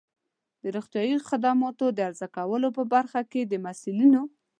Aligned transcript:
د 0.61 0.63
روغتیایی 0.75 1.17
خدماتو 1.29 1.85
د 1.91 1.99
عرضه 2.09 2.27
کولو 2.35 2.67
په 2.77 2.83
برخه 2.93 3.21
کې 3.31 3.41
د 3.45 3.53
مسؤلینو 3.65 4.21